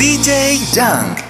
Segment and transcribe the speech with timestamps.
[0.00, 1.29] DJ Junk.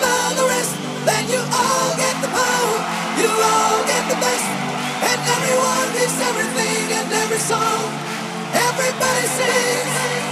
[0.00, 0.74] Don't the rest.
[1.06, 2.78] Then you all get the power.
[3.20, 4.46] You all get the best.
[5.10, 7.84] And everyone gives everything and every song.
[8.52, 10.25] Everybody sings.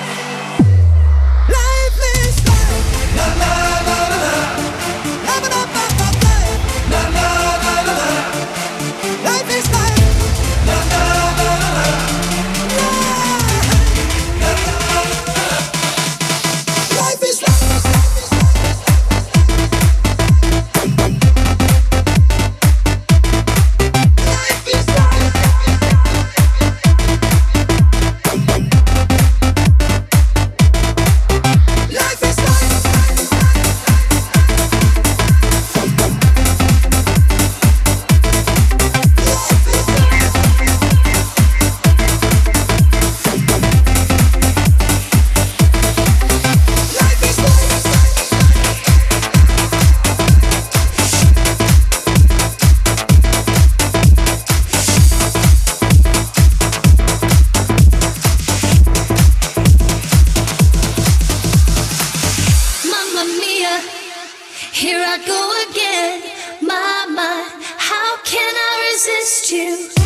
[69.52, 70.03] you.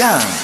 [0.00, 0.39] Jam.